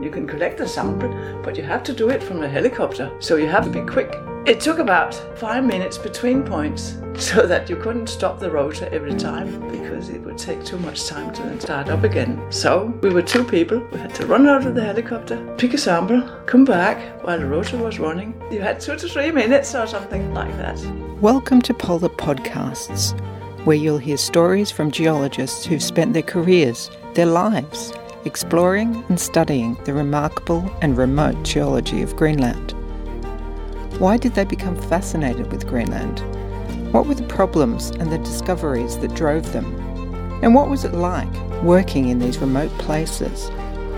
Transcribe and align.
You 0.00 0.08
can 0.08 0.26
collect 0.26 0.60
a 0.60 0.66
sample, 0.66 1.10
but 1.42 1.58
you 1.58 1.62
have 1.64 1.82
to 1.82 1.92
do 1.92 2.08
it 2.08 2.22
from 2.22 2.42
a 2.42 2.48
helicopter, 2.48 3.12
so 3.18 3.36
you 3.36 3.46
have 3.48 3.64
to 3.64 3.70
be 3.70 3.82
quick. 3.82 4.10
It 4.46 4.58
took 4.58 4.78
about 4.78 5.14
five 5.38 5.62
minutes 5.62 5.98
between 5.98 6.42
points 6.42 6.96
so 7.18 7.46
that 7.46 7.68
you 7.68 7.76
couldn't 7.76 8.06
stop 8.06 8.40
the 8.40 8.50
rotor 8.50 8.88
every 8.92 9.14
time 9.14 9.60
because 9.68 10.08
it 10.08 10.22
would 10.22 10.38
take 10.38 10.64
too 10.64 10.78
much 10.78 11.06
time 11.06 11.34
to 11.34 11.42
then 11.42 11.60
start 11.60 11.90
up 11.90 12.02
again. 12.02 12.40
So 12.50 12.98
we 13.02 13.10
were 13.10 13.20
two 13.20 13.44
people. 13.44 13.86
We 13.92 13.98
had 13.98 14.14
to 14.14 14.26
run 14.26 14.48
out 14.48 14.66
of 14.66 14.74
the 14.74 14.82
helicopter, 14.82 15.36
pick 15.58 15.74
a 15.74 15.78
sample, 15.78 16.22
come 16.46 16.64
back 16.64 17.22
while 17.22 17.38
the 17.38 17.46
rotor 17.46 17.76
was 17.76 17.98
running. 17.98 18.40
You 18.50 18.62
had 18.62 18.80
two 18.80 18.96
to 18.96 19.06
three 19.06 19.30
minutes 19.30 19.74
or 19.74 19.86
something 19.86 20.32
like 20.32 20.56
that. 20.56 20.82
Welcome 21.20 21.60
to 21.60 21.74
Polar 21.74 22.08
Podcasts, 22.08 23.12
where 23.66 23.76
you'll 23.76 23.98
hear 23.98 24.16
stories 24.16 24.70
from 24.70 24.90
geologists 24.90 25.66
who've 25.66 25.82
spent 25.82 26.14
their 26.14 26.22
careers, 26.22 26.90
their 27.12 27.26
lives, 27.26 27.92
exploring 28.24 29.04
and 29.08 29.18
studying 29.18 29.74
the 29.84 29.92
remarkable 29.92 30.70
and 30.82 30.96
remote 30.96 31.42
geology 31.42 32.02
of 32.02 32.16
Greenland. 32.16 32.72
Why 33.98 34.16
did 34.16 34.34
they 34.34 34.44
become 34.44 34.76
fascinated 34.76 35.50
with 35.50 35.66
Greenland? 35.66 36.20
What 36.92 37.06
were 37.06 37.14
the 37.14 37.26
problems 37.28 37.90
and 37.90 38.10
the 38.10 38.18
discoveries 38.18 38.98
that 38.98 39.14
drove 39.14 39.52
them? 39.52 39.74
And 40.42 40.54
what 40.54 40.68
was 40.68 40.84
it 40.84 40.92
like 40.92 41.32
working 41.62 42.08
in 42.08 42.18
these 42.18 42.38
remote 42.38 42.70
places 42.78 43.48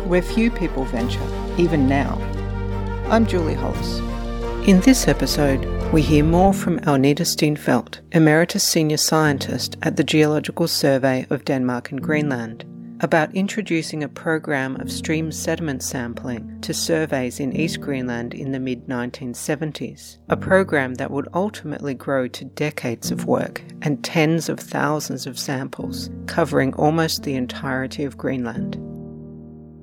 where 0.06 0.22
few 0.22 0.50
people 0.50 0.84
venture, 0.84 1.20
even 1.56 1.88
now? 1.88 2.16
I'm 3.10 3.26
Julie 3.26 3.54
Hollis. 3.54 3.98
In 4.68 4.80
this 4.80 5.08
episode, 5.08 5.64
we 5.92 6.02
hear 6.02 6.24
more 6.24 6.52
from 6.52 6.78
Agnete 6.80 7.26
Steenfeldt, 7.26 8.00
Emeritus 8.12 8.66
Senior 8.66 8.96
Scientist 8.96 9.76
at 9.82 9.96
the 9.96 10.04
Geological 10.04 10.68
Survey 10.68 11.26
of 11.30 11.44
Denmark 11.44 11.90
and 11.90 12.00
Greenland 12.00 12.64
about 13.02 13.34
introducing 13.34 14.04
a 14.04 14.08
program 14.08 14.80
of 14.80 14.90
stream 14.90 15.32
sediment 15.32 15.82
sampling 15.82 16.60
to 16.60 16.72
surveys 16.72 17.40
in 17.40 17.54
East 17.54 17.80
Greenland 17.80 18.32
in 18.32 18.52
the 18.52 18.60
mid 18.60 18.86
1970s, 18.86 20.18
a 20.28 20.36
program 20.36 20.94
that 20.94 21.10
would 21.10 21.28
ultimately 21.34 21.94
grow 21.94 22.28
to 22.28 22.44
decades 22.44 23.10
of 23.10 23.26
work 23.26 23.60
and 23.82 24.02
tens 24.04 24.48
of 24.48 24.60
thousands 24.60 25.26
of 25.26 25.38
samples, 25.38 26.10
covering 26.26 26.72
almost 26.74 27.24
the 27.24 27.34
entirety 27.34 28.04
of 28.04 28.16
Greenland. 28.16 28.91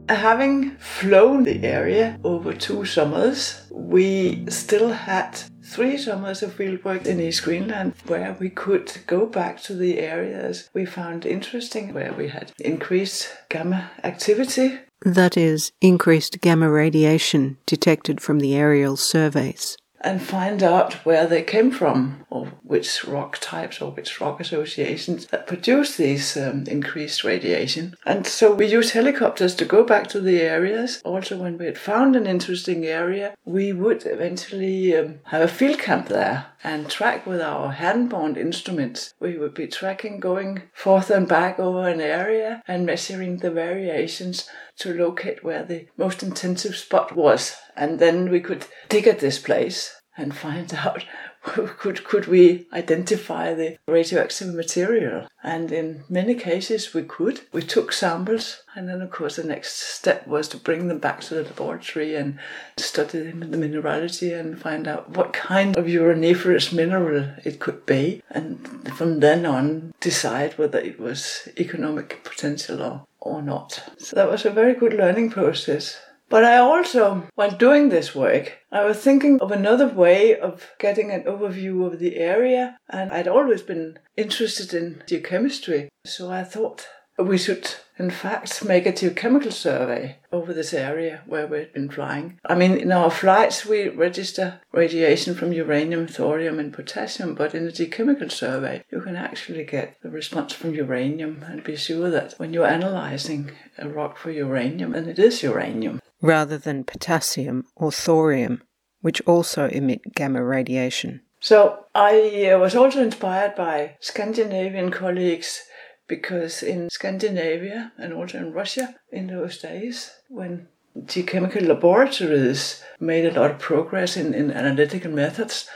Having 0.10 0.72
flown 0.78 1.44
the 1.44 1.64
area 1.64 2.20
over 2.24 2.52
two 2.52 2.84
summers, 2.84 3.62
we 3.70 4.44
still 4.50 4.90
had 4.90 5.40
three 5.64 6.00
summers 6.00 6.42
of 6.42 6.58
fieldwork 6.58 7.06
in 7.06 7.20
East 7.20 7.44
Greenland 7.44 7.94
where 8.08 8.36
we 8.40 8.50
could 8.50 8.92
go 9.06 9.28
back 9.28 9.62
to 9.62 9.76
the 9.76 10.00
areas 10.00 10.68
we 10.74 10.84
found 10.84 11.28
interesting, 11.28 11.94
where 11.94 12.12
we 12.12 12.30
had 12.30 12.52
increased 12.60 13.32
gamma 13.50 13.92
activity. 14.04 14.80
That 15.06 15.38
is, 15.38 15.72
increased 15.80 16.42
gamma 16.42 16.72
radiation 16.72 17.58
detected 17.68 18.20
from 18.20 18.40
the 18.40 18.56
aerial 18.56 18.98
surveys 18.98 19.78
and 20.02 20.22
find 20.22 20.64
out 20.64 20.94
where 21.06 21.28
they 21.28 21.42
came 21.42 21.72
from, 21.72 22.26
or 22.30 22.48
which 22.64 23.04
rock 23.06 23.38
types 23.40 23.82
or 23.82 23.92
which 23.92 24.20
rock 24.22 24.40
associations 24.40 25.26
that 25.28 25.48
produce 25.48 25.98
these 25.98 26.38
um, 26.38 26.64
increased 26.68 27.24
radiation. 27.24 27.96
And 28.06 28.26
so 28.26 28.54
we 28.54 28.68
use 28.68 28.92
helicopters 28.92 29.56
to 29.56 29.66
go 29.66 29.84
back 29.84 30.08
to 30.08 30.22
the 30.22 30.42
areas. 30.42 31.02
Also, 31.04 31.38
when 31.38 31.58
we 31.58 31.66
had 31.66 31.78
found 31.78 32.16
an 32.16 32.28
interesting 32.28 32.86
area, 32.86 33.36
we 33.46 33.74
would 33.74 34.06
eventually 34.06 34.96
um, 34.96 35.20
have 35.26 35.42
a 35.42 35.48
field 35.48 35.80
camp 35.80 36.08
there 36.08 36.48
and 36.64 36.90
track 36.90 37.26
with 37.26 37.42
our 37.42 37.72
hand-bound 37.72 38.38
instruments. 38.38 39.14
We 39.20 39.38
would 39.38 39.54
be 39.54 39.68
tracking 39.68 40.20
going 40.20 40.64
forth 40.74 41.10
and 41.10 41.28
back 41.28 41.60
over 41.60 41.88
an 41.88 42.02
area 42.02 42.64
and 42.68 42.86
measuring 42.86 43.38
the 43.38 43.52
variations 43.52 44.50
to 44.80 44.94
locate 44.94 45.44
where 45.44 45.64
the 45.64 45.88
most 45.98 46.24
intensive 46.24 46.76
spot 46.76 47.16
was. 47.16 47.56
And 47.76 48.00
then 48.00 48.30
we 48.30 48.40
could 48.40 48.66
dig 48.90 49.08
at 49.08 49.20
this 49.20 49.40
place 49.40 49.99
and 50.20 50.36
find 50.36 50.74
out 50.86 51.06
could 51.42 52.04
could 52.04 52.28
we 52.28 52.68
identify 52.74 53.54
the 53.54 53.78
radioactive 53.88 54.54
material 54.54 55.26
and 55.42 55.72
in 55.72 56.04
many 56.10 56.36
cases 56.36 56.94
we 56.94 57.02
could 57.02 57.40
we 57.54 57.62
took 57.62 57.94
samples 57.94 58.62
and 58.76 58.90
then 58.90 59.02
of 59.02 59.10
course 59.10 59.38
the 59.38 59.44
next 59.44 59.78
step 59.78 60.28
was 60.28 60.50
to 60.50 60.58
bring 60.58 60.90
them 60.90 61.00
back 61.00 61.22
to 61.22 61.34
the 61.34 61.44
laboratory 61.44 62.14
and 62.14 62.38
study 62.78 63.32
the 63.32 63.58
mineralogy 63.58 64.34
and 64.34 64.62
find 64.62 64.86
out 64.88 65.10
what 65.16 65.32
kind 65.32 65.78
of 65.78 65.88
uraniferous 65.88 66.74
mineral 66.74 67.30
it 67.46 67.60
could 67.60 67.86
be 67.86 68.22
and 68.30 68.94
from 68.98 69.22
then 69.22 69.46
on 69.46 69.94
decide 70.02 70.58
whether 70.58 70.80
it 70.80 71.00
was 71.00 71.48
economic 71.58 72.22
potential 72.24 72.82
or 72.82 73.06
or 73.22 73.42
not. 73.42 73.84
So 73.98 74.16
that 74.16 74.30
was 74.30 74.46
a 74.46 74.50
very 74.50 74.74
good 74.74 74.94
learning 74.94 75.32
process. 75.32 76.00
But 76.30 76.46
I 76.46 76.58
also, 76.58 77.28
while 77.34 77.52
doing 77.52 77.90
this 77.90 78.14
work, 78.14 78.60
I 78.72 78.86
was 78.86 78.98
thinking 78.98 79.42
of 79.42 79.52
another 79.52 79.88
way 79.88 80.40
of 80.40 80.70
getting 80.78 81.10
an 81.10 81.24
overview 81.24 81.86
of 81.88 81.98
the 81.98 82.18
area, 82.18 82.78
and 82.88 83.12
I'd 83.12 83.28
always 83.28 83.64
been 83.64 83.98
interested 84.16 84.74
in 84.74 85.04
geochemistry. 85.08 85.90
So 86.06 86.30
I 86.30 86.44
thought 86.44 86.88
we 87.18 87.38
should, 87.38 87.68
in 87.98 88.12
fact, 88.12 88.64
make 88.64 88.86
a 88.86 88.94
geochemical 88.94 89.52
survey 89.52 90.20
over 90.32 90.54
this 90.54 90.74
area 90.74 91.24
where 91.26 91.48
we've 91.48 91.74
been 91.74 91.90
flying. 91.90 92.40
I 92.46 92.54
mean, 92.54 92.78
in 92.78 92.92
our 92.92 93.10
flights, 93.10 93.66
we 93.66 93.90
register 93.90 94.62
radiation 94.72 95.34
from 95.34 95.52
uranium, 95.52 96.08
thorium, 96.08 96.60
and 96.60 96.72
potassium, 96.72 97.34
but 97.34 97.56
in 97.56 97.68
a 97.68 97.72
geochemical 97.72 98.32
survey, 98.32 98.84
you 98.92 99.02
can 99.02 99.16
actually 99.16 99.66
get 99.66 99.98
the 100.04 100.12
response 100.12 100.54
from 100.54 100.76
uranium 100.76 101.44
and 101.48 101.64
be 101.64 101.76
sure 101.76 102.12
that 102.12 102.36
when 102.38 102.54
you're 102.54 102.68
analyzing 102.68 103.52
a 103.80 103.90
rock 103.90 104.16
for 104.16 104.30
uranium, 104.30 104.94
and 104.94 105.08
it 105.08 105.18
is 105.18 105.42
uranium. 105.42 106.00
Rather 106.22 106.58
than 106.58 106.84
potassium 106.84 107.66
or 107.76 107.92
thorium, 107.92 108.62
which 109.02 109.22
also 109.22 109.68
emit 109.68 110.02
gamma 110.16 110.44
radiation. 110.44 111.22
So 111.40 111.86
I 111.96 112.52
uh, 112.52 112.60
was 112.60 112.76
also 112.76 113.02
inspired 113.02 113.56
by 113.56 113.96
Scandinavian 114.02 114.92
colleagues 114.92 115.62
because 116.08 116.62
in 116.62 116.90
Scandinavia 116.90 117.94
and 117.98 118.14
also 118.14 118.40
in 118.40 118.52
Russia 118.52 118.96
in 119.12 119.28
those 119.28 119.60
days, 119.60 120.12
when 120.28 120.68
the 120.96 121.24
chemical 121.24 121.64
laboratories 121.64 122.84
made 123.00 123.26
a 123.26 123.40
lot 123.40 123.52
of 123.52 123.60
progress 123.60 124.18
in, 124.18 124.34
in 124.34 124.52
analytical 124.52 125.12
methods, 125.12 125.70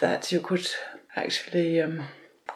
that 0.00 0.32
you 0.32 0.40
could 0.40 0.66
actually 1.16 1.82
um, 1.82 2.04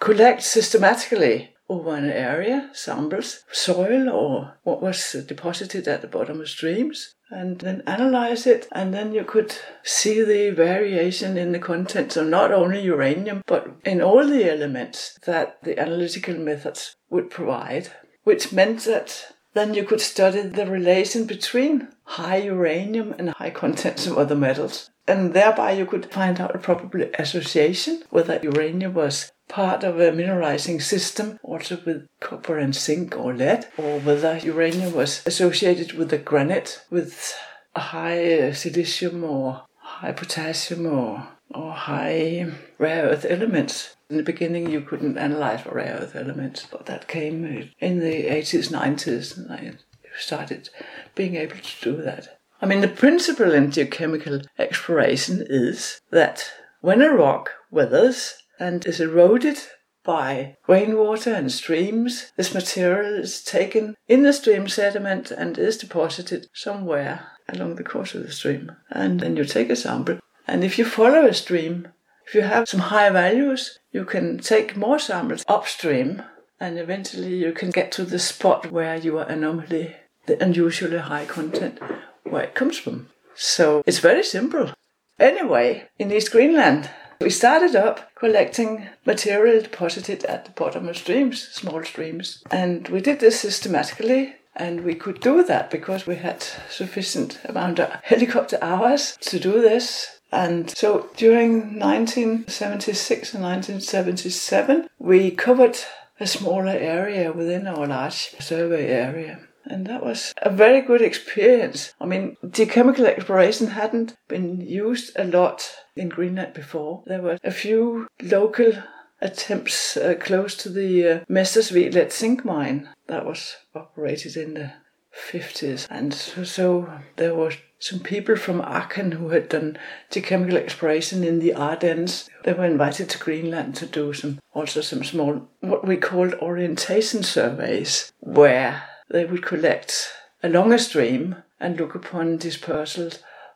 collect 0.00 0.42
systematically 0.42 1.54
over 1.68 1.94
an 1.94 2.10
area 2.10 2.70
samples, 2.72 3.44
soil 3.52 4.08
or 4.08 4.54
what 4.62 4.80
was 4.80 5.12
deposited 5.26 5.86
at 5.86 6.00
the 6.00 6.08
bottom 6.08 6.40
of 6.40 6.48
streams, 6.48 7.14
and 7.30 7.58
then 7.60 7.82
analyze 7.86 8.46
it. 8.46 8.68
And 8.72 8.92
then 8.92 9.12
you 9.12 9.24
could 9.24 9.54
see 9.82 10.22
the 10.22 10.50
variation 10.50 11.36
in 11.36 11.52
the 11.52 11.58
contents 11.58 12.16
of 12.16 12.28
not 12.28 12.52
only 12.52 12.82
uranium, 12.82 13.42
but 13.46 13.68
in 13.84 14.00
all 14.00 14.26
the 14.26 14.50
elements 14.50 15.18
that 15.26 15.62
the 15.62 15.78
analytical 15.78 16.34
methods 16.34 16.96
would 17.10 17.30
provide, 17.30 17.88
which 18.24 18.52
meant 18.52 18.80
that 18.84 19.32
then 19.58 19.74
you 19.74 19.84
could 19.84 20.00
study 20.00 20.42
the 20.42 20.66
relation 20.66 21.24
between 21.24 21.88
high 22.04 22.36
uranium 22.36 23.14
and 23.18 23.30
high 23.30 23.50
contents 23.50 24.06
of 24.06 24.16
other 24.16 24.36
metals. 24.36 24.90
And 25.06 25.34
thereby 25.34 25.72
you 25.72 25.86
could 25.86 26.12
find 26.12 26.40
out 26.40 26.54
a 26.54 26.58
probable 26.58 27.04
association, 27.18 28.02
whether 28.10 28.38
uranium 28.42 28.94
was 28.94 29.32
part 29.48 29.82
of 29.82 29.98
a 29.98 30.12
mineralizing 30.12 30.80
system, 30.80 31.38
also 31.42 31.80
with 31.84 32.06
copper 32.20 32.58
and 32.58 32.74
zinc 32.74 33.16
or 33.16 33.34
lead, 33.34 33.66
or 33.76 33.98
whether 34.00 34.38
uranium 34.38 34.92
was 34.94 35.26
associated 35.26 35.92
with 35.94 36.10
the 36.10 36.18
granite 36.18 36.82
with 36.90 37.34
a 37.74 37.80
high 37.80 38.50
silicium 38.52 39.22
or 39.22 39.62
high 39.78 40.12
potassium 40.12 40.86
or, 40.86 41.26
or 41.50 41.72
high 41.72 42.52
rare 42.78 43.06
earth 43.06 43.26
elements. 43.28 43.96
In 44.10 44.16
the 44.16 44.22
beginning, 44.22 44.70
you 44.70 44.80
couldn't 44.80 45.18
analyze 45.18 45.66
rare 45.66 45.98
earth 46.00 46.16
elements, 46.16 46.66
but 46.70 46.86
that 46.86 47.08
came 47.08 47.44
in 47.78 48.00
the 48.00 48.24
80s, 48.24 48.72
90s, 48.72 49.36
and 49.36 49.52
I 49.52 49.72
started 50.18 50.70
being 51.14 51.36
able 51.36 51.56
to 51.56 51.82
do 51.82 52.02
that. 52.02 52.38
I 52.62 52.66
mean, 52.66 52.80
the 52.80 52.88
principle 52.88 53.52
in 53.52 53.70
geochemical 53.70 54.46
exploration 54.58 55.46
is 55.48 56.00
that 56.10 56.50
when 56.80 57.02
a 57.02 57.12
rock 57.12 57.50
weathers 57.70 58.34
and 58.58 58.84
is 58.86 58.98
eroded 58.98 59.58
by 60.04 60.56
rainwater 60.66 61.34
and 61.34 61.52
streams, 61.52 62.32
this 62.36 62.54
material 62.54 63.20
is 63.20 63.44
taken 63.44 63.94
in 64.08 64.22
the 64.22 64.32
stream 64.32 64.68
sediment 64.68 65.30
and 65.30 65.58
is 65.58 65.76
deposited 65.76 66.46
somewhere 66.54 67.28
along 67.46 67.74
the 67.74 67.84
course 67.84 68.14
of 68.14 68.22
the 68.22 68.32
stream. 68.32 68.72
And 68.90 69.20
then 69.20 69.36
you 69.36 69.44
take 69.44 69.68
a 69.68 69.76
sample. 69.76 70.18
And 70.46 70.64
if 70.64 70.78
you 70.78 70.86
follow 70.86 71.26
a 71.26 71.34
stream, 71.34 71.88
if 72.28 72.34
you 72.34 72.42
have 72.42 72.68
some 72.68 72.80
high 72.80 73.08
values, 73.08 73.78
you 73.90 74.04
can 74.04 74.38
take 74.38 74.76
more 74.76 74.98
samples 74.98 75.44
upstream 75.48 76.22
and 76.60 76.78
eventually 76.78 77.34
you 77.34 77.52
can 77.52 77.70
get 77.70 77.90
to 77.92 78.04
the 78.04 78.18
spot 78.18 78.70
where 78.70 78.96
your 78.96 79.22
anomaly, 79.22 79.96
the 80.26 80.42
unusually 80.42 80.98
high 80.98 81.24
content, 81.24 81.78
where 82.24 82.42
it 82.42 82.54
comes 82.54 82.76
from. 82.76 83.08
So 83.34 83.82
it's 83.86 84.00
very 84.00 84.22
simple. 84.22 84.72
Anyway, 85.18 85.88
in 85.98 86.12
East 86.12 86.30
Greenland, 86.30 86.90
we 87.18 87.30
started 87.30 87.74
up 87.74 88.14
collecting 88.14 88.88
material 89.06 89.62
deposited 89.62 90.24
at 90.24 90.44
the 90.44 90.50
bottom 90.50 90.86
of 90.86 90.98
streams, 90.98 91.48
small 91.48 91.82
streams, 91.82 92.42
and 92.50 92.88
we 92.88 93.00
did 93.00 93.20
this 93.20 93.40
systematically 93.40 94.34
And 94.58 94.82
we 94.82 94.96
could 94.96 95.20
do 95.20 95.44
that 95.44 95.70
because 95.70 96.06
we 96.06 96.16
had 96.16 96.42
sufficient 96.68 97.38
amount 97.44 97.78
of 97.78 97.90
helicopter 98.02 98.58
hours 98.60 99.16
to 99.20 99.38
do 99.38 99.60
this. 99.60 100.17
And 100.30 100.70
so 100.70 101.08
during 101.16 101.78
1976 101.78 103.34
and 103.34 103.42
1977, 103.42 104.88
we 104.98 105.30
covered 105.30 105.78
a 106.20 106.26
smaller 106.26 106.68
area 106.68 107.32
within 107.32 107.66
our 107.66 107.86
large 107.86 108.34
survey 108.40 108.88
area. 108.88 109.40
And 109.64 109.86
that 109.86 110.02
was 110.02 110.32
a 110.38 110.50
very 110.50 110.80
good 110.80 111.02
experience. 111.02 111.92
I 112.00 112.06
mean, 112.06 112.36
geochemical 112.44 113.04
exploration 113.04 113.68
hadn't 113.68 114.16
been 114.26 114.60
used 114.60 115.12
a 115.16 115.24
lot 115.24 115.70
in 115.94 116.08
Greenland 116.08 116.54
before. 116.54 117.02
There 117.06 117.20
were 117.20 117.38
a 117.44 117.50
few 117.50 118.08
local 118.22 118.72
attempts 119.20 119.96
uh, 119.96 120.14
close 120.18 120.54
to 120.56 120.70
the 120.70 121.08
uh, 121.08 121.24
Mestersvig 121.28 122.12
zinc 122.12 122.44
mine 122.44 122.88
that 123.08 123.26
was 123.26 123.56
operated 123.74 124.36
in 124.36 124.54
the 124.54 124.72
50s. 125.18 125.86
And 125.90 126.14
so, 126.14 126.44
so 126.44 126.92
there 127.16 127.34
were 127.34 127.52
some 127.78 128.00
people 128.00 128.36
from 128.36 128.60
Aachen 128.60 129.12
who 129.12 129.30
had 129.30 129.48
done 129.48 129.78
geochemical 130.10 130.54
exploration 130.54 131.22
in 131.22 131.38
the 131.38 131.54
Ardennes. 131.54 132.28
They 132.44 132.52
were 132.52 132.64
invited 132.64 133.08
to 133.10 133.18
Greenland 133.18 133.76
to 133.76 133.86
do 133.86 134.12
some, 134.12 134.40
also 134.52 134.80
some 134.80 135.04
small, 135.04 135.48
what 135.60 135.86
we 135.86 135.96
called 135.96 136.34
orientation 136.34 137.22
surveys, 137.22 138.12
where 138.20 138.82
they 139.10 139.24
would 139.24 139.44
collect 139.44 140.08
along 140.42 140.72
a 140.72 140.78
stream 140.78 141.36
and 141.60 141.78
look 141.78 141.94
upon 141.94 142.36
dispersal 142.36 143.10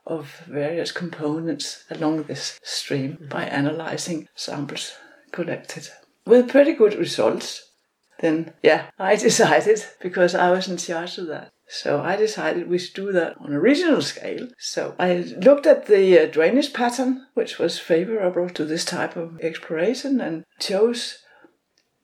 of 0.06 0.43
various 0.49 0.91
components 0.91 1.85
along 1.91 2.25
this 2.25 2.59
stream 2.62 3.26
by 3.31 3.44
analyzing 3.44 4.29
samples 4.35 4.94
collected 5.31 5.88
with 6.26 6.49
pretty 6.49 6.73
good 6.73 6.94
results. 6.94 7.70
Then, 8.20 8.53
yeah, 8.62 8.91
I 8.99 9.17
decided 9.29 9.85
because 10.00 10.35
I 10.35 10.50
was 10.50 10.69
in 10.69 10.76
charge 10.76 11.19
of 11.19 11.26
that. 11.29 11.53
So 11.69 12.03
I 12.03 12.17
decided 12.17 12.69
we 12.69 12.79
should 12.79 12.94
do 12.94 13.12
that 13.12 13.37
on 13.41 13.53
a 13.53 13.61
regional 13.61 14.03
scale. 14.03 14.49
So 14.59 14.94
I 14.99 15.25
looked 15.38 15.67
at 15.67 15.87
the 15.87 16.19
uh, 16.19 16.26
drainage 16.26 16.75
pattern, 16.75 17.26
which 17.32 17.59
was 17.59 17.79
favorable 17.79 18.50
to 18.50 18.64
this 18.67 18.85
type 18.85 19.17
of 19.17 19.41
exploration, 19.41 20.20
and 20.20 20.44
chose 20.61 21.19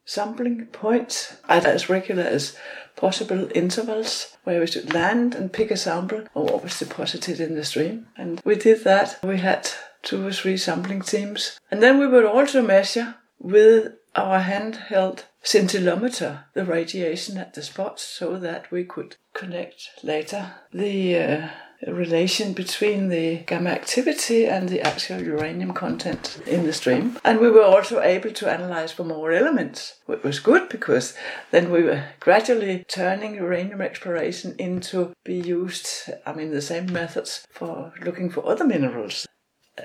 sampling 0.06 0.64
points 0.72 1.36
at 1.50 1.66
as 1.66 1.90
regular 1.90 2.22
as 2.22 2.56
possible 2.96 3.48
intervals 3.54 4.38
where 4.44 4.60
we 4.60 4.66
should 4.66 4.94
land 4.94 5.34
and 5.34 5.52
pick 5.52 5.70
a 5.70 5.76
sample 5.76 6.20
of 6.34 6.44
what 6.50 6.62
was 6.62 6.78
deposited 6.78 7.38
in 7.38 7.54
the 7.54 7.64
stream. 7.64 8.06
And 8.16 8.40
we 8.46 8.56
did 8.56 8.84
that. 8.84 9.18
We 9.22 9.36
had 9.36 9.70
two 10.02 10.26
or 10.26 10.32
three 10.32 10.56
sampling 10.56 11.02
teams. 11.02 11.60
And 11.70 11.82
then 11.82 11.98
we 11.98 12.06
would 12.06 12.24
also 12.24 12.62
measure 12.62 13.16
with 13.38 13.92
our 14.14 14.40
handheld 14.40 15.24
scintillometer 15.44 16.44
the 16.54 16.64
radiation 16.64 17.38
at 17.38 17.54
the 17.54 17.62
spot 17.62 18.00
so 18.00 18.38
that 18.38 18.70
we 18.70 18.84
could 18.84 19.16
connect 19.34 19.90
later 20.02 20.54
the 20.72 21.16
uh, 21.16 21.48
relation 21.86 22.52
between 22.52 23.08
the 23.08 23.36
gamma 23.46 23.70
activity 23.70 24.46
and 24.46 24.68
the 24.68 24.80
actual 24.80 25.22
uranium 25.22 25.72
content 25.72 26.40
in 26.46 26.64
the 26.64 26.72
stream. 26.72 27.16
And 27.24 27.38
we 27.38 27.50
were 27.50 27.62
also 27.62 28.00
able 28.00 28.32
to 28.32 28.50
analyze 28.50 28.92
for 28.92 29.04
more 29.04 29.32
elements, 29.32 30.00
which 30.06 30.22
was 30.22 30.40
good 30.40 30.68
because 30.68 31.14
then 31.50 31.70
we 31.70 31.84
were 31.84 32.04
gradually 32.20 32.84
turning 32.88 33.36
uranium 33.36 33.80
exploration 33.80 34.56
into 34.58 35.12
be 35.24 35.36
used, 35.36 36.10
I 36.26 36.32
mean, 36.32 36.50
the 36.50 36.62
same 36.62 36.92
methods 36.92 37.46
for 37.50 37.92
looking 38.04 38.30
for 38.30 38.46
other 38.46 38.64
minerals. 38.64 39.26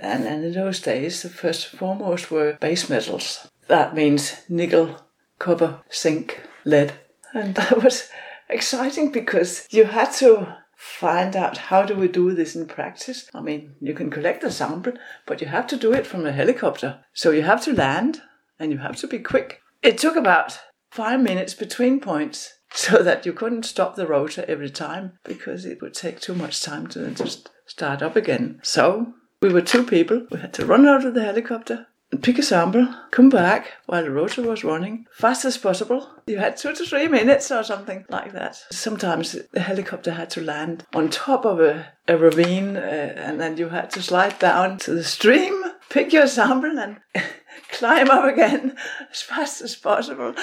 And, 0.01 0.25
and 0.25 0.43
in 0.43 0.53
those 0.53 0.79
days, 0.81 1.21
the 1.21 1.29
first 1.29 1.71
and 1.71 1.79
foremost 1.79 2.31
were 2.31 2.57
base 2.59 2.89
metals. 2.89 3.47
That 3.67 3.95
means 3.95 4.41
nickel, 4.49 4.97
copper, 5.39 5.81
zinc, 5.93 6.41
lead. 6.65 6.93
And 7.33 7.55
that 7.55 7.83
was 7.83 8.09
exciting 8.49 9.11
because 9.11 9.67
you 9.71 9.85
had 9.85 10.11
to 10.13 10.57
find 10.75 11.35
out 11.35 11.57
how 11.57 11.83
do 11.83 11.95
we 11.95 12.07
do 12.07 12.33
this 12.33 12.55
in 12.55 12.67
practice. 12.67 13.29
I 13.33 13.41
mean, 13.41 13.75
you 13.79 13.93
can 13.93 14.09
collect 14.09 14.43
a 14.43 14.51
sample, 14.51 14.93
but 15.25 15.39
you 15.39 15.47
have 15.47 15.67
to 15.67 15.77
do 15.77 15.93
it 15.93 16.05
from 16.05 16.25
a 16.25 16.31
helicopter. 16.31 16.99
So 17.13 17.31
you 17.31 17.43
have 17.43 17.63
to 17.63 17.73
land 17.73 18.21
and 18.59 18.71
you 18.71 18.79
have 18.79 18.97
to 18.97 19.07
be 19.07 19.19
quick. 19.19 19.61
It 19.81 19.97
took 19.97 20.15
about 20.15 20.59
five 20.91 21.21
minutes 21.21 21.53
between 21.53 21.99
points 21.99 22.53
so 22.73 23.01
that 23.01 23.25
you 23.25 23.33
couldn't 23.33 23.63
stop 23.63 23.95
the 23.95 24.07
rotor 24.07 24.43
every 24.47 24.69
time 24.69 25.19
because 25.23 25.65
it 25.65 25.81
would 25.81 25.93
take 25.93 26.19
too 26.19 26.35
much 26.35 26.61
time 26.61 26.87
to 26.87 27.11
just 27.11 27.49
start 27.65 28.01
up 28.01 28.15
again. 28.15 28.59
So 28.61 29.13
we 29.41 29.53
were 29.53 29.61
two 29.61 29.83
people. 29.83 30.27
We 30.31 30.39
had 30.39 30.53
to 30.55 30.65
run 30.65 30.85
out 30.85 31.05
of 31.05 31.13
the 31.13 31.23
helicopter, 31.23 31.87
pick 32.21 32.37
a 32.37 32.43
sample, 32.43 32.87
come 33.11 33.29
back 33.29 33.73
while 33.85 34.03
the 34.03 34.11
rotor 34.11 34.41
was 34.41 34.63
running, 34.63 35.07
fast 35.11 35.45
as 35.45 35.57
possible. 35.57 36.09
You 36.27 36.37
had 36.37 36.57
two 36.57 36.73
to 36.73 36.85
three 36.85 37.07
minutes 37.07 37.51
or 37.51 37.63
something 37.63 38.05
like 38.09 38.33
that. 38.33 38.61
Sometimes 38.71 39.37
the 39.51 39.59
helicopter 39.59 40.11
had 40.11 40.29
to 40.31 40.41
land 40.41 40.85
on 40.93 41.09
top 41.09 41.45
of 41.45 41.59
a, 41.59 41.87
a 42.07 42.17
ravine 42.17 42.77
uh, 42.77 43.13
and 43.17 43.39
then 43.39 43.57
you 43.57 43.69
had 43.69 43.89
to 43.91 44.01
slide 44.01 44.39
down 44.39 44.77
to 44.79 44.93
the 44.93 45.03
stream, 45.03 45.63
pick 45.89 46.13
your 46.13 46.27
sample 46.27 46.77
and 46.77 46.97
climb 47.71 48.09
up 48.09 48.25
again 48.25 48.75
as 49.11 49.21
fast 49.21 49.61
as 49.61 49.75
possible 49.75 50.33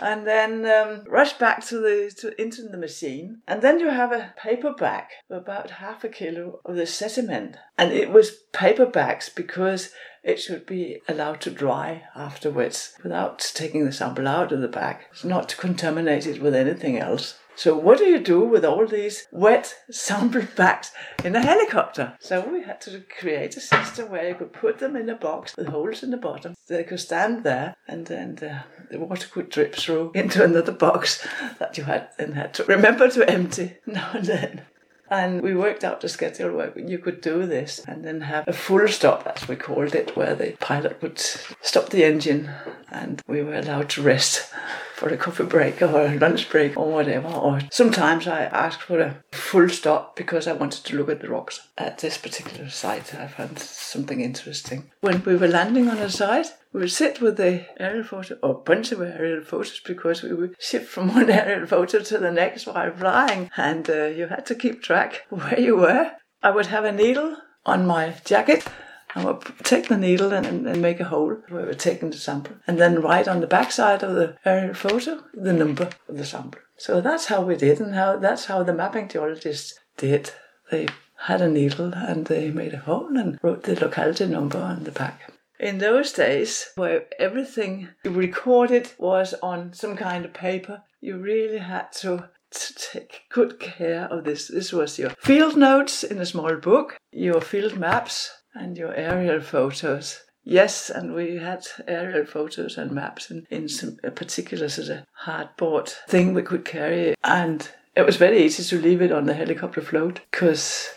and 0.00 0.26
then 0.26 0.66
um, 0.66 1.04
rush 1.08 1.32
back 1.34 1.64
to 1.64 1.78
the 1.78 2.12
to, 2.16 2.40
into 2.40 2.62
the 2.62 2.76
machine 2.76 3.40
and 3.46 3.62
then 3.62 3.78
you 3.78 3.88
have 3.88 4.12
a 4.12 4.34
paper 4.36 4.72
bag 4.72 5.04
of 5.30 5.38
about 5.38 5.70
half 5.70 6.04
a 6.04 6.08
kilo 6.08 6.60
of 6.64 6.76
the 6.76 6.86
sediment 6.86 7.56
and 7.78 7.92
it 7.92 8.10
was 8.10 8.42
paper 8.52 8.86
bags 8.86 9.28
because 9.28 9.92
it 10.22 10.40
should 10.40 10.66
be 10.66 11.00
allowed 11.08 11.40
to 11.42 11.50
dry 11.50 12.04
afterwards 12.14 12.94
without 13.02 13.38
taking 13.54 13.84
the 13.84 13.92
sample 13.92 14.28
out 14.28 14.52
of 14.52 14.60
the 14.60 14.68
bag. 14.68 14.98
It's 15.10 15.24
not 15.24 15.48
to 15.50 15.56
contaminate 15.56 16.26
it 16.26 16.40
with 16.40 16.54
anything 16.54 16.98
else. 16.98 17.38
So 17.54 17.76
what 17.76 17.98
do 17.98 18.04
you 18.04 18.18
do 18.18 18.40
with 18.40 18.64
all 18.64 18.86
these 18.86 19.26
wet 19.30 19.74
sample 19.90 20.42
bags 20.56 20.90
in 21.22 21.36
a 21.36 21.42
helicopter? 21.42 22.16
So 22.20 22.40
we 22.48 22.62
had 22.62 22.80
to 22.82 23.02
create 23.18 23.56
a 23.56 23.60
system 23.60 24.10
where 24.10 24.28
you 24.28 24.34
could 24.34 24.52
put 24.52 24.78
them 24.78 24.96
in 24.96 25.08
a 25.10 25.14
box 25.14 25.54
with 25.56 25.68
holes 25.68 26.02
in 26.02 26.10
the 26.10 26.16
bottom. 26.16 26.54
So 26.64 26.74
they 26.74 26.84
could 26.84 27.00
stand 27.00 27.44
there 27.44 27.74
and 27.86 28.06
then 28.06 28.36
the, 28.36 28.98
water 28.98 29.28
could 29.28 29.50
drip 29.50 29.74
through 29.74 30.12
into 30.14 30.42
another 30.42 30.72
box 30.72 31.26
that 31.58 31.76
you 31.76 31.84
had 31.84 32.08
then 32.18 32.32
had 32.32 32.54
to 32.54 32.64
remember 32.64 33.08
to 33.10 33.28
empty 33.28 33.76
now 33.86 34.10
and 34.14 34.24
then. 34.24 34.62
And 35.12 35.42
we 35.42 35.54
worked 35.54 35.84
out 35.84 36.00
the 36.00 36.08
schedule 36.08 36.56
where 36.56 36.72
you 36.74 36.96
could 36.96 37.20
do 37.20 37.44
this 37.44 37.84
and 37.86 38.02
then 38.02 38.22
have 38.22 38.48
a 38.48 38.52
full 38.54 38.88
stop, 38.88 39.26
as 39.26 39.46
we 39.46 39.56
called 39.56 39.94
it, 39.94 40.16
where 40.16 40.34
the 40.34 40.52
pilot 40.52 41.02
would 41.02 41.18
stop 41.18 41.90
the 41.90 42.02
engine 42.02 42.50
and 42.90 43.20
we 43.28 43.42
were 43.42 43.56
allowed 43.56 43.90
to 43.90 44.02
rest 44.02 44.50
for 44.94 45.08
a 45.08 45.16
coffee 45.16 45.44
break 45.44 45.82
or 45.82 46.06
a 46.06 46.18
lunch 46.18 46.50
break 46.50 46.76
or 46.76 46.90
whatever. 46.90 47.28
Or 47.28 47.60
sometimes 47.70 48.26
I 48.26 48.44
asked 48.44 48.82
for 48.82 49.00
a 49.00 49.22
full 49.32 49.68
stop 49.68 50.16
because 50.16 50.46
I 50.46 50.52
wanted 50.52 50.84
to 50.84 50.96
look 50.96 51.08
at 51.08 51.20
the 51.20 51.28
rocks 51.28 51.68
at 51.76 51.98
this 51.98 52.18
particular 52.18 52.68
site. 52.68 53.14
I 53.14 53.26
found 53.26 53.58
something 53.58 54.20
interesting. 54.20 54.90
When 55.00 55.22
we 55.24 55.36
were 55.36 55.48
landing 55.48 55.88
on 55.88 55.98
a 55.98 56.10
site, 56.10 56.52
we 56.72 56.80
would 56.80 56.90
sit 56.90 57.20
with 57.20 57.36
the 57.36 57.66
aerial 57.78 58.04
photo, 58.04 58.38
or 58.42 58.50
a 58.52 58.54
bunch 58.54 58.92
of 58.92 59.02
aerial 59.02 59.44
photos, 59.44 59.80
because 59.80 60.22
we 60.22 60.32
would 60.32 60.56
shift 60.58 60.88
from 60.88 61.08
one 61.14 61.30
aerial 61.30 61.66
photo 61.66 62.00
to 62.00 62.18
the 62.18 62.30
next 62.30 62.66
while 62.66 62.92
flying, 62.92 63.50
and 63.56 63.88
uh, 63.90 64.06
you 64.06 64.28
had 64.28 64.46
to 64.46 64.54
keep 64.54 64.82
track 64.82 65.26
where 65.28 65.60
you 65.60 65.76
were. 65.76 66.12
I 66.42 66.50
would 66.50 66.66
have 66.66 66.84
a 66.84 66.92
needle 66.92 67.36
on 67.64 67.86
my 67.86 68.14
jacket. 68.24 68.66
I 69.14 69.24
would 69.24 69.42
take 69.62 69.88
the 69.88 69.96
needle 69.96 70.32
and, 70.32 70.66
and, 70.66 70.82
make 70.82 71.00
a 71.00 71.04
hole 71.04 71.36
where 71.48 71.66
we're 71.66 71.74
taking 71.74 72.10
the 72.10 72.16
sample, 72.16 72.56
and 72.66 72.78
then 72.78 73.02
write 73.02 73.28
on 73.28 73.40
the 73.40 73.46
backside 73.46 74.02
of 74.02 74.14
the 74.14 74.36
aerial 74.44 74.74
photo 74.74 75.22
the 75.34 75.52
number 75.52 75.90
of 76.08 76.16
the 76.16 76.24
sample. 76.24 76.60
So 76.78 77.00
that's 77.00 77.26
how 77.26 77.42
we 77.42 77.56
did, 77.56 77.80
and 77.80 77.94
how 77.94 78.16
that's 78.16 78.46
how 78.46 78.62
the 78.62 78.74
mapping 78.74 79.08
geologists 79.08 79.78
did. 79.96 80.32
They 80.70 80.88
had 81.26 81.40
a 81.40 81.48
needle 81.48 81.92
and 81.94 82.26
they 82.26 82.50
made 82.50 82.74
a 82.74 82.78
hole 82.78 83.16
and 83.16 83.38
wrote 83.42 83.62
the 83.62 83.78
locality 83.78 84.26
number 84.26 84.58
on 84.58 84.84
the 84.84 84.90
back 84.90 85.32
in 85.62 85.78
those 85.78 86.12
days 86.12 86.70
where 86.74 87.06
everything 87.18 87.88
you 88.04 88.10
recorded 88.10 88.92
was 88.98 89.32
on 89.42 89.72
some 89.72 89.96
kind 89.96 90.24
of 90.24 90.34
paper, 90.34 90.82
you 91.00 91.16
really 91.16 91.58
had 91.58 91.92
to, 91.92 92.28
to 92.50 92.74
take 92.74 93.22
good 93.30 93.60
care 93.60 94.06
of 94.06 94.24
this. 94.24 94.48
This 94.48 94.72
was 94.72 94.98
your 94.98 95.10
field 95.20 95.56
notes 95.56 96.02
in 96.02 96.18
a 96.18 96.26
small 96.26 96.56
book, 96.56 96.98
your 97.12 97.40
field 97.40 97.78
maps, 97.78 98.30
and 98.54 98.76
your 98.76 98.94
aerial 98.94 99.40
photos. 99.40 100.22
Yes, 100.44 100.90
and 100.90 101.14
we 101.14 101.36
had 101.36 101.66
aerial 101.86 102.26
photos 102.26 102.76
and 102.76 102.90
maps 102.90 103.30
in, 103.30 103.46
in 103.50 103.68
some 103.68 103.98
a 104.02 104.10
particular 104.10 104.68
sort 104.68 104.88
of 104.88 105.06
hardboard 105.24 105.88
thing 106.08 106.34
we 106.34 106.42
could 106.42 106.64
carry. 106.64 107.14
And 107.22 107.68
it 107.94 108.04
was 108.04 108.16
very 108.16 108.42
easy 108.42 108.64
to 108.64 108.82
leave 108.82 109.02
it 109.02 109.12
on 109.12 109.26
the 109.26 109.34
helicopter 109.34 109.80
float 109.80 110.20
because 110.30 110.90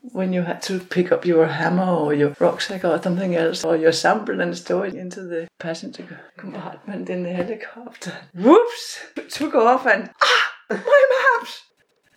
when 0.00 0.32
you 0.32 0.42
had 0.42 0.60
to 0.62 0.80
pick 0.80 1.12
up 1.12 1.24
your 1.24 1.46
hammer 1.46 1.86
or 1.86 2.12
your 2.12 2.34
rucksack 2.40 2.84
or 2.84 3.00
something 3.00 3.36
else 3.36 3.64
or 3.64 3.76
your 3.76 3.92
sample 3.92 4.40
and 4.40 4.56
store 4.56 4.86
it 4.86 4.94
into 4.94 5.22
the 5.22 5.46
passenger 5.60 6.20
compartment 6.36 7.08
in 7.08 7.22
the 7.22 7.32
helicopter. 7.32 8.12
Whoops! 8.34 8.98
Took 9.30 9.54
off 9.54 9.86
and 9.86 10.10
ah, 10.20 10.52
my 10.70 11.36
maps! 11.38 11.62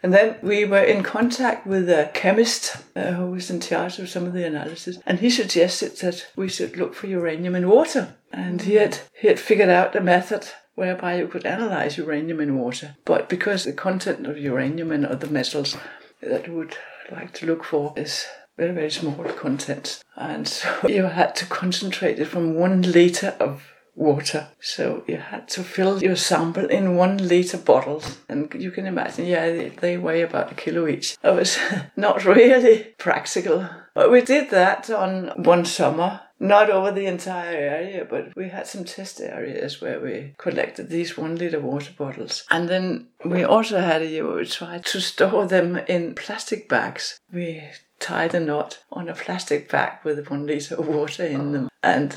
And 0.05 0.13
then 0.13 0.35
we 0.43 0.65
were 0.65 0.83
in 0.83 1.01
contact 1.01 1.65
with 1.65 1.89
a 1.89 2.11
chemist 2.13 2.77
uh, 2.95 3.13
who 3.13 3.31
was 3.31 3.49
in 3.49 3.59
charge 3.59 3.97
of 3.97 4.07
some 4.07 4.27
of 4.27 4.33
the 4.33 4.45
analysis, 4.45 4.99
and 5.03 5.17
he 5.19 5.31
suggested 5.31 5.97
that 5.97 6.27
we 6.35 6.47
should 6.47 6.77
look 6.77 6.93
for 6.93 7.07
uranium 7.07 7.55
in 7.55 7.67
water. 7.67 8.13
And 8.31 8.61
he 8.61 8.75
had 8.75 8.99
he 9.19 9.27
had 9.27 9.39
figured 9.39 9.69
out 9.69 9.95
a 9.95 10.01
method 10.01 10.47
whereby 10.75 11.17
you 11.17 11.27
could 11.27 11.47
analyze 11.47 11.97
uranium 11.97 12.39
in 12.39 12.55
water. 12.55 12.95
But 13.03 13.29
because 13.29 13.63
the 13.63 13.73
content 13.73 14.27
of 14.27 14.37
uranium 14.37 14.91
and 14.91 15.07
other 15.07 15.25
metals 15.25 15.75
that 16.21 16.45
you 16.45 16.53
would 16.53 16.77
like 17.11 17.33
to 17.33 17.47
look 17.47 17.63
for 17.63 17.91
is 17.97 18.27
very, 18.57 18.75
very 18.75 18.91
small 18.91 19.15
content. 19.23 20.03
And 20.15 20.47
so 20.47 20.69
you 20.87 21.05
had 21.05 21.35
to 21.37 21.47
concentrate 21.47 22.19
it 22.19 22.25
from 22.25 22.53
one 22.53 22.83
liter 22.83 23.35
of 23.39 23.63
water. 23.95 24.47
So 24.59 25.03
you 25.07 25.17
had 25.17 25.47
to 25.49 25.63
fill 25.63 26.03
your 26.03 26.15
sample 26.15 26.65
in 26.65 26.95
one 26.95 27.17
liter 27.17 27.57
bottles. 27.57 28.19
And 28.29 28.53
you 28.57 28.71
can 28.71 28.85
imagine, 28.85 29.25
yeah, 29.25 29.69
they, 29.79 29.97
weigh 29.97 30.21
about 30.21 30.51
a 30.51 30.55
kilo 30.55 30.87
each. 30.87 31.17
It 31.23 31.33
was 31.33 31.57
not 31.95 32.25
really 32.25 32.93
practical. 32.97 33.67
But 33.93 34.11
we 34.11 34.21
did 34.21 34.49
that 34.49 34.89
on 34.89 35.31
one 35.37 35.65
summer 35.65 36.21
not 36.39 36.69
over 36.69 36.91
the 36.91 37.05
entire 37.05 37.55
area, 37.55 38.05
but 38.09 38.35
we 38.35 38.49
had 38.49 38.67
some 38.67 38.83
test 38.83 39.21
areas 39.21 39.81
where 39.81 39.99
we 39.99 40.33
collected 40.37 40.89
these 40.89 41.17
one 41.17 41.35
liter 41.35 41.59
water 41.59 41.93
bottles. 41.97 42.43
And 42.49 42.67
then 42.67 43.07
we 43.23 43.43
also 43.43 43.79
had 43.79 44.01
a 44.01 44.07
year 44.07 44.27
where 44.27 44.37
we 44.37 44.45
tried 44.45 44.85
to 44.87 44.99
store 44.99 45.47
them 45.47 45.77
in 45.87 46.13
plastic 46.15 46.67
bags. 46.67 47.19
We 47.31 47.63
tied 47.99 48.35
a 48.35 48.39
knot 48.39 48.79
on 48.91 49.07
a 49.07 49.15
plastic 49.15 49.69
bag 49.69 49.99
with 50.03 50.29
one 50.29 50.45
liter 50.45 50.75
of 50.75 50.87
water 50.87 51.25
in 51.25 51.53
them. 51.53 51.69
And 51.81 52.15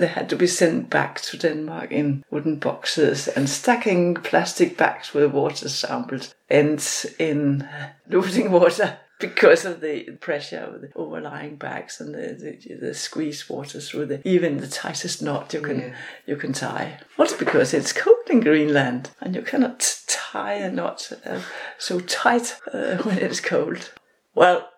they 0.00 0.06
had 0.06 0.28
to 0.28 0.36
be 0.36 0.46
sent 0.46 0.90
back 0.90 1.20
to 1.20 1.36
Denmark 1.36 1.90
in 1.90 2.24
wooden 2.30 2.56
boxes 2.56 3.28
and 3.28 3.48
stacking 3.48 4.14
plastic 4.14 4.76
bags 4.76 5.14
with 5.14 5.32
water 5.32 5.68
samples 5.68 6.34
ends 6.50 7.06
in 7.18 7.68
losing 8.08 8.50
water 8.50 8.98
because 9.22 9.64
of 9.64 9.80
the 9.80 10.02
pressure 10.20 10.58
of 10.58 10.80
the 10.80 10.90
overlying 10.96 11.56
bags 11.56 12.00
and 12.00 12.14
the, 12.14 12.58
the, 12.68 12.74
the 12.74 12.94
squeeze 12.94 13.48
water 13.48 13.80
through 13.80 14.04
the 14.06 14.28
even 14.28 14.58
the 14.58 14.66
tightest 14.66 15.22
knot 15.22 15.54
you 15.54 15.60
can 15.60 15.78
yeah. 15.78 15.94
you 16.26 16.36
can 16.36 16.52
tie. 16.52 16.98
Also 17.18 17.38
because 17.38 17.72
it's 17.72 17.92
cold 17.92 18.28
in 18.28 18.40
Greenland 18.40 19.10
and 19.20 19.34
you 19.34 19.42
cannot 19.42 20.00
tie 20.08 20.54
a 20.54 20.70
knot 20.70 21.12
uh, 21.24 21.40
so 21.78 22.00
tight 22.00 22.56
uh, 22.72 22.96
when 23.04 23.18
it's 23.18 23.40
cold. 23.40 23.92
Well. 24.34 24.68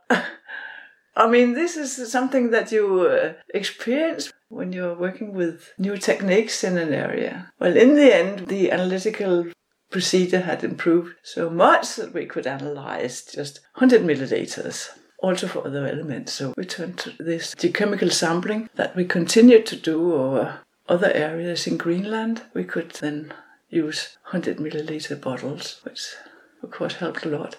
I 1.17 1.29
mean, 1.29 1.55
this 1.55 1.77
is 1.77 2.11
something 2.11 2.51
that 2.51 2.73
you 2.73 3.03
uh, 3.03 3.35
experience 3.55 4.33
when 4.49 4.73
you're 4.73 4.97
working 4.97 5.33
with 5.33 5.73
new 5.79 5.97
techniques 5.97 6.65
in 6.65 6.77
an 6.77 6.93
area. 6.93 7.53
Well, 7.61 7.77
in 7.77 7.95
the 7.95 8.15
end, 8.15 8.49
the 8.49 8.71
analytical 8.73 9.47
procedure 9.91 10.41
had 10.41 10.65
improved 10.65 11.15
so 11.23 11.49
much 11.49 11.97
that 11.97 12.13
we 12.13 12.27
could 12.27 12.47
analyze 12.47 13.23
just 13.23 13.61
100 13.75 14.03
milliliters 14.03 14.89
also 15.23 15.47
for 15.47 15.67
other 15.67 15.87
elements. 15.87 16.33
So 16.33 16.53
we 16.57 16.65
turned 16.65 16.99
to 16.99 17.13
this 17.19 17.55
geochemical 17.55 18.13
sampling 18.13 18.69
that 18.75 18.97
we 18.97 19.05
continued 19.05 19.67
to 19.67 19.77
do 19.77 20.15
over 20.15 20.61
other 20.89 21.13
areas 21.13 21.67
in 21.67 21.77
Greenland. 21.77 22.43
We 22.53 22.65
could 22.65 22.91
then 22.91 23.33
use 23.71 24.19
100 24.31 24.59
milliliter 24.59 25.21
bottles, 25.21 25.81
which 25.85 26.15
of 26.63 26.71
course 26.71 26.97
helped 26.97 27.25
a 27.25 27.29
lot. 27.29 27.57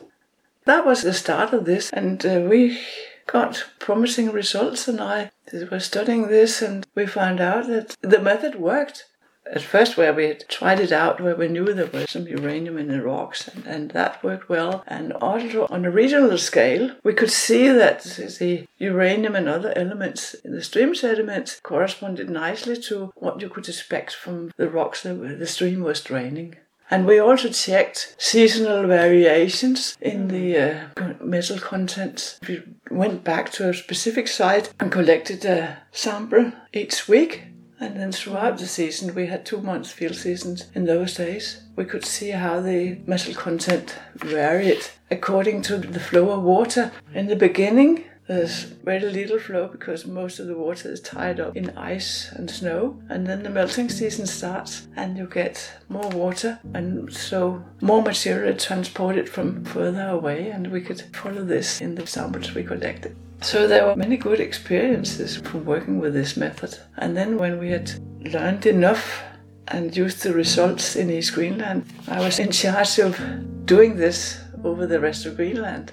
That 0.66 0.86
was 0.86 1.04
the 1.04 1.14
start 1.14 1.54
of 1.54 1.66
this, 1.66 1.90
and 1.92 2.26
uh, 2.26 2.42
we 2.50 2.80
got 3.28 3.66
promising 3.80 4.32
results. 4.32 4.88
And 4.88 5.02
I 5.02 5.32
was 5.72 5.86
studying 5.86 6.28
this, 6.28 6.62
and 6.62 6.86
we 6.96 7.06
found 7.06 7.40
out 7.40 7.68
that 7.68 7.96
the 8.02 8.20
method 8.20 8.56
worked 8.56 9.06
at 9.52 9.62
first 9.62 9.96
where 9.96 10.14
we 10.14 10.26
had 10.26 10.48
tried 10.50 10.80
it 10.80 10.92
out 10.92 11.22
where 11.22 11.36
we 11.36 11.48
knew 11.48 11.72
there 11.74 11.86
was 11.88 12.10
some 12.10 12.28
uranium 12.28 12.78
in 12.78 12.88
the 12.88 13.02
rocks 13.02 13.48
and, 13.48 13.66
and, 13.66 13.92
that 13.92 14.24
worked 14.24 14.50
well 14.50 14.84
and 14.88 15.14
also 15.14 15.68
on 15.70 15.86
a 15.86 15.92
regional 15.92 16.38
scale 16.38 16.96
we 17.04 17.14
could 17.14 17.30
see 17.30 17.68
that 17.70 18.02
the 18.40 18.66
uranium 18.80 19.36
and 19.36 19.48
other 19.48 19.72
elements 19.76 20.34
in 20.34 20.52
the 20.52 20.64
stream 20.64 20.96
sediments 20.96 21.60
corresponded 21.62 22.30
nicely 22.30 22.76
to 22.76 23.12
what 23.16 23.40
you 23.42 23.50
could 23.50 23.68
expect 23.68 24.14
from 24.14 24.52
the 24.58 24.70
rocks 24.70 25.04
that 25.04 25.14
the 25.14 25.48
stream 25.48 25.82
was 25.82 26.02
draining 26.02 26.56
and 26.92 27.06
we 27.06 27.20
also 27.20 27.50
checked 27.50 28.16
seasonal 28.18 28.88
variations 28.88 29.98
in 30.00 30.28
the 30.28 30.58
uh, 30.58 31.14
metal 31.20 31.60
contents. 31.60 32.40
We 32.48 32.64
went 32.92 33.24
back 33.24 33.52
to 33.54 33.70
a 33.70 33.74
specific 33.74 34.28
site 34.28 34.72
and 34.80 34.92
collected 34.92 35.44
a 35.46 35.78
sample 35.92 36.52
each 36.74 37.08
week 37.08 37.44
and 37.80 38.00
then 38.00 38.12
throughout 38.12 38.58
the 38.58 38.68
season, 38.68 39.14
we 39.14 39.28
had 39.28 39.46
two 39.46 39.60
months 39.60 39.92
field 39.92 40.16
seasons 40.16 40.68
in 40.74 40.86
those 40.86 41.16
days. 41.16 41.62
We 41.76 41.84
could 41.84 42.06
see 42.06 42.30
how 42.30 42.62
the 42.62 43.00
metal 43.06 43.34
content 43.34 43.98
varied 44.16 44.88
according 45.12 45.62
to 45.64 45.78
the 45.78 46.00
flow 46.00 46.32
of 46.32 46.44
water. 46.44 46.92
In 47.14 47.28
the 47.28 47.36
beginning, 47.36 48.06
there's 48.28 48.64
very 48.64 49.02
little 49.02 49.38
flow 49.38 49.68
because 49.68 50.08
most 50.08 50.40
of 50.40 50.48
the 50.48 50.58
water 50.58 50.92
is 50.92 51.00
tied 51.00 51.40
up 51.40 51.56
in 51.56 51.70
ice 51.78 52.32
and 52.32 52.50
snow. 52.50 53.00
And 53.08 53.28
then 53.28 53.44
the 53.44 53.50
melting 53.50 53.90
season 53.90 54.26
starts 54.26 54.88
and 54.96 55.18
you 55.18 55.28
get 55.28 55.72
more 55.90 56.10
water 56.10 56.60
and 56.74 57.14
so 57.14 57.64
more 57.82 58.02
material 58.02 58.58
transported 58.58 59.30
from 59.30 59.64
further 59.64 60.08
away. 60.08 60.50
And 60.50 60.72
we 60.72 60.82
could 60.82 61.02
follow 61.16 61.44
this 61.44 61.82
in 61.82 61.96
the 61.96 62.08
samples 62.08 62.56
we 62.56 62.64
collected. 62.64 63.16
So 63.42 63.68
there 63.68 63.86
were 63.86 63.96
many 63.96 64.18
good 64.18 64.40
experiences 64.40 65.38
from 65.38 65.66
working 65.66 66.00
with 66.00 66.14
this 66.14 66.36
method. 66.36 66.80
And 66.98 67.16
then 67.16 67.38
when 67.38 67.60
we 67.60 67.70
had 67.70 67.92
learned 68.34 68.66
enough 68.66 69.22
and 69.68 69.96
used 69.96 70.24
the 70.24 70.34
results 70.34 70.96
in 70.96 71.12
East 71.12 71.34
Greenland, 71.34 71.86
I 72.08 72.22
was 72.22 72.40
in 72.40 72.52
charge 72.52 72.98
of 72.98 73.20
doing 73.68 73.98
this 73.98 74.40
over 74.64 74.88
the 74.88 75.00
rest 75.00 75.28
of 75.28 75.36
Greenland. 75.36 75.92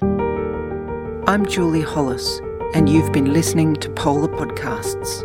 I'm 1.24 1.46
Julie 1.46 1.82
Hollis, 1.82 2.40
and 2.74 2.88
you've 2.88 3.12
been 3.12 3.32
listening 3.32 3.76
to 3.76 3.88
Polar 3.90 4.26
Podcasts. 4.26 5.22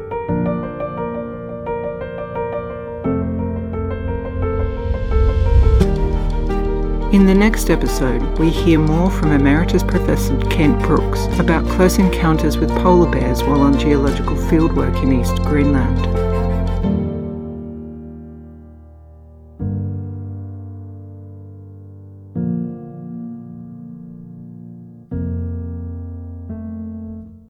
In 7.12 7.25
the 7.25 7.34
next 7.34 7.72
episode, 7.72 8.22
we 8.38 8.50
hear 8.51 8.77
more 8.77 9.10
from 9.10 9.32
Emeritus 9.32 9.82
Professor 9.82 10.39
Kent 10.51 10.80
Brooks 10.84 11.25
about 11.39 11.68
close 11.68 11.98
encounters 11.98 12.60
with 12.60 12.70
polar 12.70 13.10
bears 13.10 13.42
while 13.42 13.62
on 13.62 13.80
geological 13.80 14.36
fieldwork 14.36 15.01
in 15.01 15.20
East 15.20 15.42
Greenland. 15.46 16.26